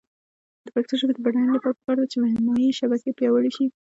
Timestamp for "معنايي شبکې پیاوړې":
2.23-3.51